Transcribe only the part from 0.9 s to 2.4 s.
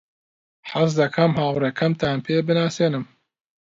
دەکەم هاوڕێکەمتان پێ